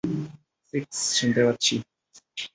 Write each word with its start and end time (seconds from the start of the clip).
Six, 0.73 0.97
শুনতে 1.17 1.41
পাচ্ছি। 1.45 1.75